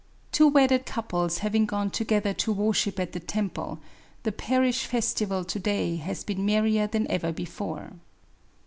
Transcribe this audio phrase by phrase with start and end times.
[0.31, 3.77] Two wedded couples having gone together to worship at the temple^
[4.23, 7.91] the parish festival to day has been merrier than ever before.